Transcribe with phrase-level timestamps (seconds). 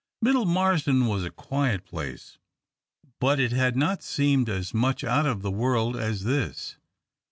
[0.19, 2.39] Middle Marsden was a quiet place,
[3.19, 6.77] but it had not seemed as much out of the world as this.